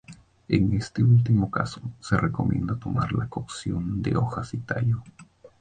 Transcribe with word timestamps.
En 0.47 0.73
este 0.75 1.03
último 1.03 1.51
caso 1.51 1.79
se 1.99 2.17
recomienda 2.17 2.75
tomar 2.79 3.13
la 3.13 3.29
cocción 3.29 4.01
de 4.01 4.15
hojas 4.17 4.51
y 4.55 4.57
tallo. 4.57 5.03